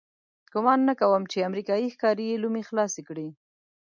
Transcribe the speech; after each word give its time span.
ګمان 0.53 0.79
نه 0.89 0.93
کوم 1.01 1.23
چې 1.31 1.47
امریکایي 1.49 1.87
ښکاري 1.95 2.25
یې 2.29 2.39
لومې 2.43 2.63
خلاصې 2.69 3.01
کړي. 3.07 3.27